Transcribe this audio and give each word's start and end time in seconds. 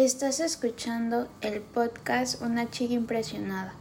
Estás 0.00 0.40
escuchando 0.40 1.28
el 1.42 1.60
podcast 1.60 2.40
Una 2.40 2.70
chica 2.70 2.94
impresionada. 2.94 3.74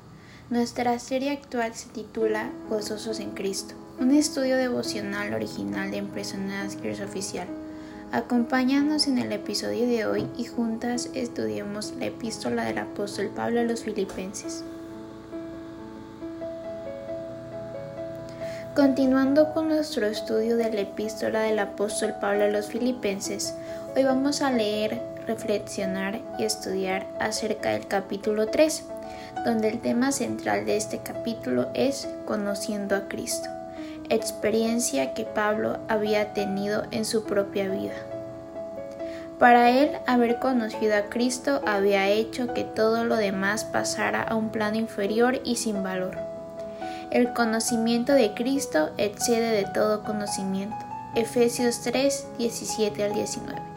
Nuestra 0.49 0.99
serie 0.99 1.31
actual 1.31 1.73
se 1.73 1.87
titula 1.87 2.49
Gozosos 2.67 3.21
en 3.21 3.31
Cristo, 3.31 3.73
un 4.01 4.11
estudio 4.11 4.57
devocional 4.57 5.33
original 5.33 5.91
de 5.91 5.95
Impresionadas 5.95 6.75
Girls 6.75 6.99
Oficial. 6.99 7.47
Acompáñanos 8.11 9.07
en 9.07 9.17
el 9.17 9.31
episodio 9.31 9.87
de 9.87 10.05
hoy 10.07 10.27
y 10.37 10.43
juntas 10.43 11.09
estudiemos 11.13 11.93
la 11.97 12.07
epístola 12.07 12.65
del 12.65 12.79
apóstol 12.79 13.31
Pablo 13.33 13.61
a 13.61 13.63
los 13.63 13.83
filipenses. 13.83 14.65
Continuando 18.75 19.53
con 19.53 19.69
nuestro 19.69 20.05
estudio 20.05 20.57
de 20.57 20.69
la 20.69 20.81
epístola 20.81 21.43
del 21.43 21.59
apóstol 21.59 22.13
Pablo 22.19 22.43
a 22.43 22.49
los 22.49 22.65
filipenses, 22.67 23.53
hoy 23.95 24.03
vamos 24.03 24.41
a 24.41 24.51
leer, 24.51 25.01
reflexionar 25.29 26.19
y 26.39 26.43
estudiar 26.43 27.05
acerca 27.19 27.69
del 27.69 27.87
capítulo 27.87 28.47
3, 28.47 28.83
donde 29.45 29.69
el 29.69 29.79
tema 29.79 30.11
central 30.11 30.65
de 30.65 30.75
este 30.75 30.99
capítulo 30.99 31.69
es 31.75 32.09
conociendo 32.25 32.95
a 32.95 33.07
Cristo, 33.07 33.47
experiencia 34.09 35.13
que 35.13 35.25
Pablo 35.25 35.77
había 35.87 36.33
tenido 36.33 36.83
en 36.89 37.05
su 37.05 37.25
propia 37.25 37.69
vida. 37.69 37.93
Para 39.37 39.69
él, 39.69 39.91
haber 40.07 40.39
conocido 40.39 40.97
a 40.97 41.03
Cristo 41.09 41.61
había 41.65 42.09
hecho 42.09 42.53
que 42.53 42.63
todo 42.63 43.05
lo 43.05 43.15
demás 43.15 43.63
pasara 43.63 44.23
a 44.23 44.35
un 44.35 44.49
plano 44.49 44.77
inferior 44.77 45.39
y 45.45 45.55
sin 45.57 45.83
valor. 45.83 46.17
El 47.11 47.33
conocimiento 47.33 48.13
de 48.13 48.33
Cristo 48.33 48.89
excede 48.97 49.51
de 49.51 49.65
todo 49.73 50.03
conocimiento. 50.03 50.75
Efesios 51.15 51.81
3, 51.81 52.27
17 52.37 53.03
al 53.03 53.13
19. 53.13 53.68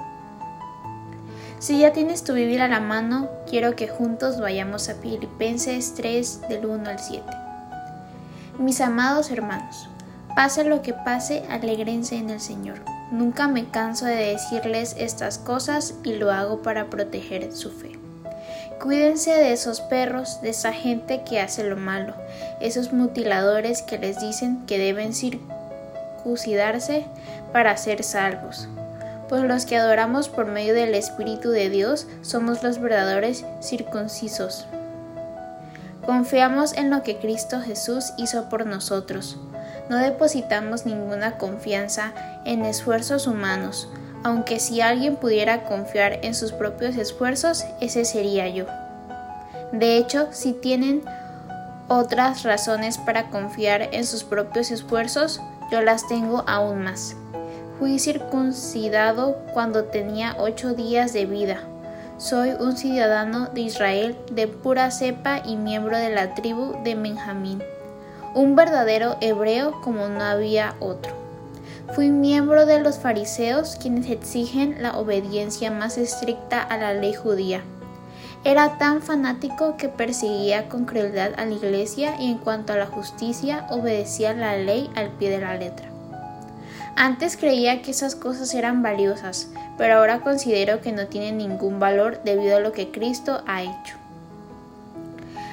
Si 1.62 1.78
ya 1.78 1.92
tienes 1.92 2.24
tu 2.24 2.32
Biblia 2.32 2.64
a 2.64 2.68
la 2.68 2.80
mano, 2.80 3.28
quiero 3.48 3.76
que 3.76 3.86
juntos 3.86 4.40
vayamos 4.40 4.88
a 4.88 4.96
Filipenses 4.96 5.94
3 5.94 6.48
del 6.48 6.66
1 6.66 6.90
al 6.90 6.98
7. 6.98 7.22
Mis 8.58 8.80
amados 8.80 9.30
hermanos, 9.30 9.88
pase 10.34 10.64
lo 10.64 10.82
que 10.82 10.92
pase, 10.92 11.44
alegrense 11.48 12.16
en 12.16 12.30
el 12.30 12.40
Señor. 12.40 12.80
Nunca 13.12 13.46
me 13.46 13.66
canso 13.66 14.06
de 14.06 14.32
decirles 14.32 14.96
estas 14.98 15.38
cosas 15.38 15.94
y 16.02 16.14
lo 16.14 16.32
hago 16.32 16.62
para 16.62 16.90
proteger 16.90 17.52
su 17.52 17.70
fe. 17.70 17.92
Cuídense 18.80 19.30
de 19.30 19.52
esos 19.52 19.80
perros, 19.82 20.42
de 20.42 20.50
esa 20.50 20.72
gente 20.72 21.22
que 21.22 21.38
hace 21.38 21.62
lo 21.62 21.76
malo, 21.76 22.14
esos 22.60 22.92
mutiladores 22.92 23.82
que 23.82 23.98
les 23.98 24.18
dicen 24.18 24.66
que 24.66 24.78
deben 24.78 25.14
circuncidarse 25.14 27.04
para 27.52 27.76
ser 27.76 28.02
salvos. 28.02 28.66
Pues 29.32 29.44
los 29.44 29.64
que 29.64 29.78
adoramos 29.78 30.28
por 30.28 30.44
medio 30.44 30.74
del 30.74 30.94
Espíritu 30.94 31.52
de 31.52 31.70
Dios 31.70 32.06
somos 32.20 32.62
los 32.62 32.78
verdaderos 32.78 33.46
circuncisos. 33.62 34.66
Confiamos 36.04 36.74
en 36.74 36.90
lo 36.90 37.02
que 37.02 37.16
Cristo 37.16 37.62
Jesús 37.62 38.12
hizo 38.18 38.50
por 38.50 38.66
nosotros. 38.66 39.38
No 39.88 39.96
depositamos 39.96 40.84
ninguna 40.84 41.38
confianza 41.38 42.12
en 42.44 42.66
esfuerzos 42.66 43.26
humanos, 43.26 43.88
aunque 44.22 44.60
si 44.60 44.82
alguien 44.82 45.16
pudiera 45.16 45.64
confiar 45.64 46.18
en 46.22 46.34
sus 46.34 46.52
propios 46.52 46.96
esfuerzos, 46.96 47.64
ese 47.80 48.04
sería 48.04 48.48
yo. 48.50 48.66
De 49.72 49.96
hecho, 49.96 50.28
si 50.32 50.52
tienen 50.52 51.02
otras 51.88 52.42
razones 52.42 52.98
para 52.98 53.30
confiar 53.30 53.88
en 53.92 54.04
sus 54.04 54.24
propios 54.24 54.70
esfuerzos, 54.70 55.40
yo 55.70 55.80
las 55.80 56.06
tengo 56.06 56.44
aún 56.46 56.84
más. 56.84 57.16
Fui 57.82 57.98
circuncidado 57.98 59.38
cuando 59.52 59.86
tenía 59.86 60.36
ocho 60.38 60.72
días 60.72 61.12
de 61.12 61.26
vida. 61.26 61.62
Soy 62.16 62.50
un 62.50 62.76
ciudadano 62.76 63.48
de 63.48 63.62
Israel 63.62 64.16
de 64.30 64.46
pura 64.46 64.92
cepa 64.92 65.42
y 65.44 65.56
miembro 65.56 65.98
de 65.98 66.10
la 66.10 66.32
tribu 66.36 66.76
de 66.84 66.94
Benjamín. 66.94 67.60
Un 68.36 68.54
verdadero 68.54 69.16
hebreo 69.20 69.80
como 69.80 70.06
no 70.06 70.22
había 70.22 70.76
otro. 70.78 71.12
Fui 71.92 72.10
miembro 72.10 72.66
de 72.66 72.78
los 72.78 73.00
fariseos 73.00 73.74
quienes 73.74 74.08
exigen 74.08 74.80
la 74.80 74.96
obediencia 74.96 75.72
más 75.72 75.98
estricta 75.98 76.62
a 76.62 76.78
la 76.78 76.94
ley 76.94 77.14
judía. 77.14 77.62
Era 78.44 78.78
tan 78.78 79.02
fanático 79.02 79.76
que 79.76 79.88
perseguía 79.88 80.68
con 80.68 80.84
crueldad 80.84 81.32
a 81.36 81.46
la 81.46 81.54
iglesia 81.54 82.14
y 82.20 82.30
en 82.30 82.38
cuanto 82.38 82.74
a 82.74 82.76
la 82.76 82.86
justicia 82.86 83.66
obedecía 83.70 84.34
la 84.34 84.56
ley 84.56 84.88
al 84.94 85.08
pie 85.08 85.30
de 85.30 85.40
la 85.40 85.56
letra. 85.56 85.91
Antes 86.96 87.36
creía 87.36 87.82
que 87.82 87.90
esas 87.90 88.14
cosas 88.14 88.54
eran 88.54 88.82
valiosas, 88.82 89.48
pero 89.78 89.94
ahora 89.94 90.20
considero 90.20 90.80
que 90.80 90.92
no 90.92 91.06
tienen 91.06 91.38
ningún 91.38 91.80
valor 91.80 92.20
debido 92.24 92.56
a 92.56 92.60
lo 92.60 92.72
que 92.72 92.90
Cristo 92.90 93.42
ha 93.46 93.62
hecho. 93.62 93.96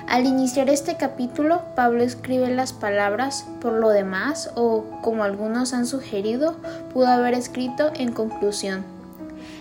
Al 0.08 0.26
iniciar 0.26 0.70
este 0.70 0.98
capítulo, 0.98 1.62
Pablo 1.76 2.04
escribe 2.04 2.50
las 2.50 2.74
palabras 2.74 3.46
por 3.62 3.74
lo 3.74 3.90
demás 3.90 4.50
o, 4.56 4.84
como 5.02 5.24
algunos 5.24 5.74
han 5.74 5.86
sugerido, 5.86 6.56
pudo 6.92 7.08
haber 7.08 7.36
escrito 7.36 7.92
en 7.96 8.12
conclusión. 8.12 8.84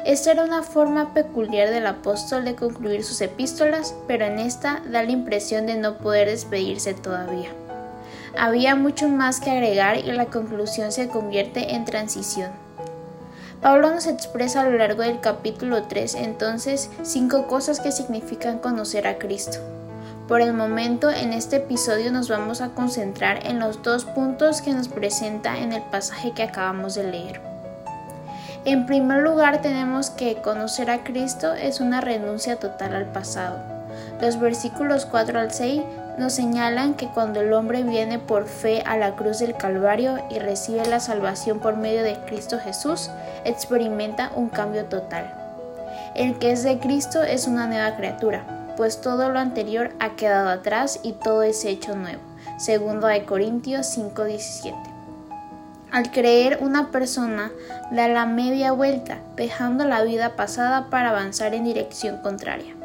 Esta 0.07 0.33
era 0.33 0.45
una 0.45 0.63
forma 0.63 1.13
peculiar 1.13 1.69
del 1.69 1.87
apóstol 1.87 2.47
de 2.47 2.55
concluir 2.55 3.05
sus 3.05 3.21
epístolas, 3.21 3.95
pero 4.07 4.25
en 4.25 4.39
esta 4.39 4.81
da 4.91 5.03
la 5.03 5.11
impresión 5.11 5.67
de 5.67 5.77
no 5.77 5.99
poder 5.99 6.29
despedirse 6.29 6.95
todavía. 6.95 7.51
Había 8.39 8.77
mucho 8.77 9.09
más 9.09 9.41
que 9.41 9.51
agregar 9.51 9.99
y 9.99 10.13
la 10.13 10.27
conclusión 10.27 10.93
se 10.93 11.09
convierte 11.09 11.75
en 11.75 11.85
transición. 11.85 12.53
Pablo 13.61 13.91
nos 13.91 14.07
expresa 14.07 14.61
a 14.61 14.65
lo 14.65 14.79
largo 14.79 15.03
del 15.03 15.19
capítulo 15.19 15.83
3 15.83 16.15
entonces 16.15 16.89
cinco 17.03 17.49
cosas 17.49 17.81
que 17.81 17.91
significan 17.91 18.61
conocer 18.61 19.09
a 19.09 19.19
Cristo. 19.19 19.59
Por 20.29 20.41
el 20.41 20.53
momento, 20.53 21.11
en 21.11 21.33
este 21.33 21.57
episodio 21.57 22.13
nos 22.13 22.29
vamos 22.29 22.61
a 22.61 22.69
concentrar 22.69 23.45
en 23.45 23.59
los 23.59 23.83
dos 23.83 24.05
puntos 24.05 24.63
que 24.63 24.73
nos 24.73 24.87
presenta 24.87 25.59
en 25.59 25.73
el 25.73 25.83
pasaje 25.83 26.31
que 26.31 26.45
acabamos 26.45 26.95
de 26.95 27.11
leer. 27.11 27.41
En 28.65 28.87
primer 28.87 29.23
lugar, 29.23 29.63
tenemos 29.63 30.11
que 30.11 30.37
conocer 30.43 30.91
a 30.91 31.03
Cristo 31.03 31.55
es 31.55 31.81
una 31.81 32.01
renuncia 32.01 32.57
total 32.57 32.95
al 32.95 33.07
pasado. 33.07 33.78
Los 34.21 34.39
versículos 34.41 35.07
4 35.07 35.39
al 35.39 35.53
6 35.53 35.83
nos 36.19 36.33
señalan 36.33 36.95
que 36.95 37.09
cuando 37.09 37.41
el 37.41 37.53
hombre 37.53 37.83
viene 37.83 38.19
por 38.19 38.47
fe 38.47 38.83
a 38.87 38.97
la 38.97 39.15
cruz 39.15 39.39
del 39.39 39.57
Calvario 39.57 40.19
y 40.31 40.39
recibe 40.39 40.85
la 40.87 41.01
salvación 41.01 41.61
por 41.61 41.77
medio 41.77 42.03
de 42.03 42.19
Cristo 42.27 42.59
Jesús, 42.59 43.11
experimenta 43.45 44.33
un 44.35 44.49
cambio 44.49 44.85
total. 44.87 45.33
El 46.15 46.39
que 46.39 46.53
es 46.53 46.65
de 46.65 46.79
Cristo 46.79 47.23
es 47.23 47.47
una 47.47 47.67
nueva 47.67 47.97
criatura 47.97 48.59
pues 48.79 49.01
todo 49.01 49.29
lo 49.29 49.41
anterior 49.41 49.91
ha 49.99 50.11
quedado 50.11 50.51
atrás 50.51 51.01
y 51.03 51.13
todo 51.13 51.43
es 51.43 51.65
hecho 51.65 51.97
nuevo. 51.97 52.21
Segundo 52.59 53.09
de 53.09 53.25
Corintios 53.25 53.89
5:17. 53.89 54.73
Al 55.91 56.13
creer 56.13 56.59
una 56.61 56.93
persona 56.93 57.51
da 57.91 58.07
la 58.07 58.25
media 58.25 58.71
vuelta, 58.71 59.19
dejando 59.35 59.85
la 59.85 60.05
vida 60.05 60.37
pasada 60.37 60.91
para 60.91 61.11
avanzar 61.11 61.55
en 61.55 61.65
dirección 61.65 62.19
contraria. 62.19 62.78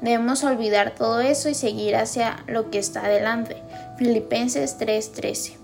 Debemos 0.00 0.44
olvidar 0.44 0.94
todo 0.94 1.20
eso 1.20 1.48
y 1.48 1.54
seguir 1.54 1.96
hacia 1.96 2.42
lo 2.46 2.70
que 2.70 2.78
está 2.78 3.04
adelante. 3.04 3.62
Filipenses 3.98 4.78
3:13. 4.78 5.58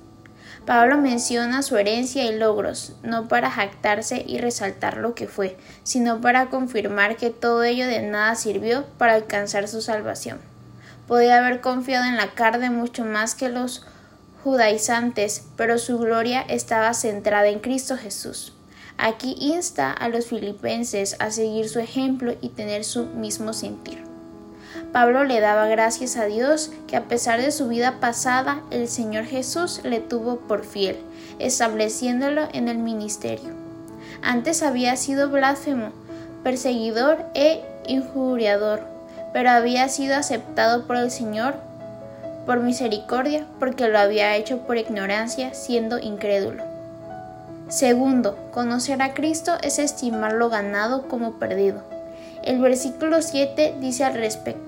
Pablo 0.66 0.98
menciona 0.98 1.62
su 1.62 1.76
herencia 1.76 2.24
y 2.24 2.36
logros, 2.36 2.96
no 3.04 3.28
para 3.28 3.50
jactarse 3.50 4.24
y 4.26 4.38
resaltar 4.38 4.96
lo 4.96 5.14
que 5.14 5.28
fue, 5.28 5.56
sino 5.84 6.20
para 6.20 6.46
confirmar 6.50 7.16
que 7.16 7.30
todo 7.30 7.62
ello 7.62 7.86
de 7.86 8.02
nada 8.02 8.34
sirvió 8.34 8.84
para 8.98 9.14
alcanzar 9.14 9.68
su 9.68 9.80
salvación. 9.80 10.40
Podía 11.06 11.38
haber 11.38 11.60
confiado 11.60 12.04
en 12.04 12.16
la 12.16 12.32
carne 12.32 12.68
mucho 12.70 13.04
más 13.04 13.36
que 13.36 13.48
los 13.48 13.86
judaizantes, 14.42 15.44
pero 15.56 15.78
su 15.78 15.98
gloria 15.98 16.40
estaba 16.40 16.94
centrada 16.94 17.46
en 17.46 17.60
Cristo 17.60 17.96
Jesús. 17.96 18.52
Aquí 18.98 19.36
insta 19.38 19.92
a 19.92 20.08
los 20.08 20.26
filipenses 20.26 21.16
a 21.20 21.30
seguir 21.30 21.68
su 21.68 21.78
ejemplo 21.78 22.34
y 22.40 22.48
tener 22.48 22.84
su 22.84 23.06
mismo 23.06 23.52
sentir. 23.52 24.05
Pablo 24.96 25.24
le 25.24 25.40
daba 25.40 25.66
gracias 25.66 26.16
a 26.16 26.24
Dios 26.24 26.70
que 26.86 26.96
a 26.96 27.02
pesar 27.02 27.38
de 27.38 27.50
su 27.50 27.68
vida 27.68 28.00
pasada, 28.00 28.62
el 28.70 28.88
Señor 28.88 29.26
Jesús 29.26 29.82
le 29.84 30.00
tuvo 30.00 30.36
por 30.36 30.64
fiel, 30.64 30.96
estableciéndolo 31.38 32.48
en 32.54 32.68
el 32.68 32.78
ministerio. 32.78 33.50
Antes 34.22 34.62
había 34.62 34.96
sido 34.96 35.28
blasfemo, 35.28 35.90
perseguidor 36.42 37.26
e 37.34 37.62
injuriador, 37.86 38.84
pero 39.34 39.50
había 39.50 39.86
sido 39.90 40.16
aceptado 40.16 40.86
por 40.86 40.96
el 40.96 41.10
Señor 41.10 41.56
por 42.46 42.60
misericordia, 42.60 43.44
porque 43.58 43.88
lo 43.88 43.98
había 43.98 44.34
hecho 44.34 44.60
por 44.60 44.78
ignorancia, 44.78 45.52
siendo 45.52 45.98
incrédulo. 45.98 46.64
Segundo, 47.68 48.38
conocer 48.50 49.02
a 49.02 49.12
Cristo 49.12 49.58
es 49.62 49.78
estimar 49.78 50.32
lo 50.32 50.48
ganado 50.48 51.06
como 51.06 51.38
perdido. 51.38 51.82
El 52.42 52.60
versículo 52.60 53.20
7 53.20 53.74
dice 53.78 54.02
al 54.02 54.14
respecto, 54.14 54.65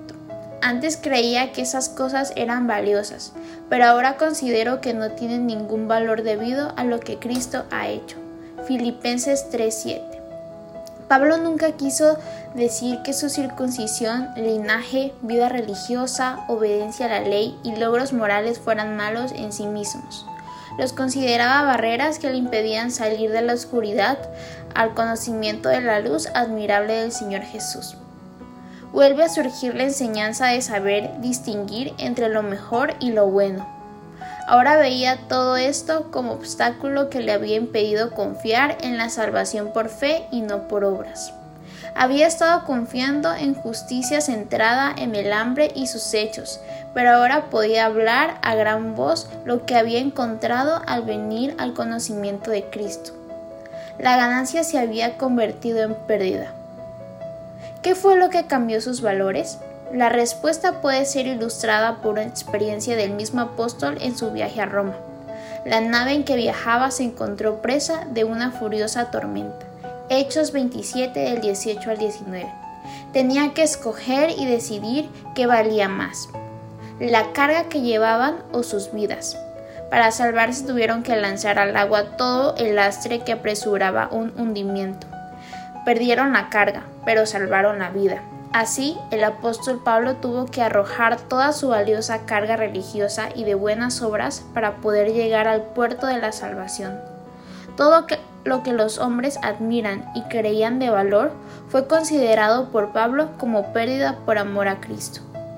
antes 0.61 0.97
creía 0.97 1.51
que 1.51 1.61
esas 1.61 1.89
cosas 1.89 2.33
eran 2.35 2.67
valiosas, 2.67 3.33
pero 3.69 3.85
ahora 3.85 4.17
considero 4.17 4.81
que 4.81 4.93
no 4.93 5.11
tienen 5.11 5.47
ningún 5.47 5.87
valor 5.87 6.23
debido 6.23 6.73
a 6.77 6.83
lo 6.83 6.99
que 6.99 7.17
Cristo 7.19 7.65
ha 7.71 7.87
hecho. 7.87 8.17
Filipenses 8.65 9.49
3:7. 9.51 10.19
Pablo 11.07 11.37
nunca 11.37 11.71
quiso 11.71 12.17
decir 12.53 12.99
que 13.03 13.13
su 13.13 13.29
circuncisión, 13.29 14.29
linaje, 14.35 15.11
vida 15.21 15.49
religiosa, 15.49 16.45
obediencia 16.47 17.07
a 17.07 17.09
la 17.09 17.21
ley 17.21 17.57
y 17.63 17.75
logros 17.75 18.13
morales 18.13 18.59
fueran 18.59 18.95
malos 18.95 19.31
en 19.31 19.51
sí 19.51 19.65
mismos. 19.65 20.27
Los 20.77 20.93
consideraba 20.93 21.63
barreras 21.63 22.19
que 22.19 22.29
le 22.29 22.37
impedían 22.37 22.91
salir 22.91 23.31
de 23.31 23.41
la 23.41 23.53
oscuridad 23.53 24.19
al 24.75 24.93
conocimiento 24.93 25.67
de 25.67 25.81
la 25.81 25.99
luz 25.99 26.27
admirable 26.35 26.93
del 26.93 27.11
Señor 27.11 27.41
Jesús. 27.41 27.97
Vuelve 28.91 29.23
a 29.23 29.29
surgir 29.29 29.75
la 29.75 29.83
enseñanza 29.83 30.47
de 30.47 30.61
saber 30.61 31.21
distinguir 31.21 31.93
entre 31.97 32.29
lo 32.29 32.41
mejor 32.41 32.95
y 32.99 33.11
lo 33.11 33.27
bueno. 33.27 33.67
Ahora 34.47 34.77
veía 34.77 35.27
todo 35.27 35.57
esto 35.57 36.09
como 36.09 36.33
obstáculo 36.33 37.09
que 37.11 37.19
le 37.19 37.31
había 37.31 37.55
impedido 37.55 38.11
confiar 38.11 38.77
en 38.81 38.97
la 38.97 39.09
salvación 39.09 39.71
por 39.73 39.89
fe 39.89 40.27
y 40.31 40.41
no 40.41 40.67
por 40.67 40.83
obras. 40.83 41.31
Había 41.95 42.25
estado 42.25 42.65
confiando 42.65 43.33
en 43.35 43.53
justicia 43.53 44.21
centrada 44.21 44.93
en 44.97 45.15
el 45.15 45.33
hambre 45.33 45.71
y 45.75 45.85
sus 45.85 46.13
hechos, 46.15 46.59
pero 46.95 47.11
ahora 47.11 47.49
podía 47.51 47.85
hablar 47.85 48.39
a 48.41 48.55
gran 48.55 48.95
voz 48.95 49.27
lo 49.45 49.65
que 49.67 49.75
había 49.75 49.99
encontrado 49.99 50.81
al 50.87 51.03
venir 51.03 51.55
al 51.59 51.73
conocimiento 51.73 52.49
de 52.49 52.63
Cristo. 52.65 53.11
La 53.99 54.17
ganancia 54.17 54.63
se 54.63 54.79
había 54.79 55.17
convertido 55.17 55.81
en 55.81 55.93
pérdida. 55.93 56.53
¿Qué 57.81 57.95
fue 57.95 58.17
lo 58.17 58.29
que 58.29 58.45
cambió 58.45 58.81
sus 58.81 59.01
valores? 59.01 59.57
La 59.93 60.09
respuesta 60.09 60.81
puede 60.81 61.05
ser 61.05 61.27
ilustrada 61.27 62.01
por 62.01 62.13
una 62.13 62.23
experiencia 62.23 62.97
del 62.97 63.11
mismo 63.11 63.39
apóstol 63.39 63.97
en 64.01 64.17
su 64.17 64.31
viaje 64.31 64.59
a 64.59 64.65
Roma. 64.65 64.95
La 65.65 65.79
nave 65.79 66.11
en 66.11 66.25
que 66.25 66.35
viajaba 66.35 66.91
se 66.91 67.03
encontró 67.03 67.61
presa 67.61 68.05
de 68.11 68.25
una 68.25 68.51
furiosa 68.51 69.11
tormenta. 69.11 69.65
Hechos 70.09 70.51
27 70.51 71.19
del 71.21 71.39
18 71.39 71.89
al 71.89 71.97
19. 71.97 72.51
Tenía 73.13 73.53
que 73.53 73.63
escoger 73.63 74.31
y 74.31 74.45
decidir 74.45 75.09
qué 75.33 75.47
valía 75.47 75.87
más, 75.87 76.27
la 76.99 77.31
carga 77.31 77.69
que 77.69 77.79
llevaban 77.79 78.43
o 78.51 78.63
sus 78.63 78.91
vidas. 78.91 79.37
Para 79.89 80.11
salvarse 80.11 80.65
tuvieron 80.65 81.01
que 81.01 81.15
lanzar 81.15 81.57
al 81.59 81.77
agua 81.77 82.17
todo 82.17 82.55
el 82.57 82.75
lastre 82.75 83.21
que 83.21 83.31
apresuraba 83.31 84.09
un 84.11 84.33
hundimiento. 84.37 85.07
Perdieron 85.85 86.33
la 86.33 86.49
carga, 86.49 86.83
pero 87.05 87.25
salvaron 87.25 87.79
la 87.79 87.89
vida. 87.89 88.21
Así, 88.51 88.97
el 89.11 89.23
apóstol 89.23 89.79
Pablo 89.83 90.15
tuvo 90.15 90.45
que 90.45 90.63
arrojar 90.63 91.17
toda 91.17 91.53
su 91.53 91.69
valiosa 91.69 92.25
carga 92.25 92.55
religiosa 92.55 93.29
y 93.35 93.43
de 93.43 93.53
buenas 93.53 94.01
obras 94.01 94.43
para 94.53 94.77
poder 94.77 95.13
llegar 95.13 95.47
al 95.47 95.61
puerto 95.61 96.07
de 96.07 96.17
la 96.17 96.31
salvación. 96.31 96.99
Todo 97.77 98.07
lo 98.43 98.63
que 98.63 98.73
los 98.73 98.97
hombres 98.97 99.37
admiran 99.43 100.09
y 100.15 100.23
creían 100.23 100.79
de 100.79 100.89
valor 100.89 101.31
fue 101.69 101.87
considerado 101.87 102.69
por 102.69 102.91
Pablo 102.91 103.29
como 103.37 103.71
pérdida 103.71 104.17
por 104.25 104.39
amor 104.39 104.67
a 104.67 104.81
Cristo. 104.81 105.21